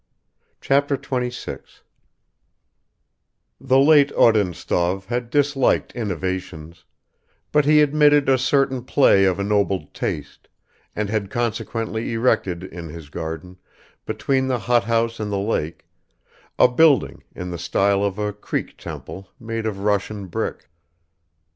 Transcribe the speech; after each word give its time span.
Chapter 0.61 0.97
26 0.97 1.83
THE 3.59 3.77
LATE 3.77 4.11
ODINTSOV 4.13 5.05
HAD 5.05 5.29
DISLIKED 5.29 5.91
INNOVATIONS, 5.91 6.85
BUT 7.51 7.65
HE 7.65 7.81
admitted 7.83 8.27
"a 8.27 8.39
certain 8.39 8.81
play 8.83 9.25
of 9.25 9.39
ennobled 9.39 9.93
taste" 9.93 10.47
and 10.95 11.11
had 11.11 11.29
consequently 11.29 12.13
erected 12.13 12.63
in 12.63 12.89
his 12.89 13.09
garden, 13.09 13.57
between 14.07 14.47
the 14.47 14.57
hothouse 14.57 15.19
and 15.19 15.31
the 15.31 15.37
lake, 15.37 15.85
a 16.57 16.67
building 16.67 17.21
in 17.35 17.51
the 17.51 17.59
style 17.59 18.03
of 18.03 18.17
a 18.17 18.33
Creek 18.33 18.79
temple, 18.79 19.27
made 19.39 19.67
of 19.67 19.81
Russian 19.83 20.25
brick. 20.25 20.67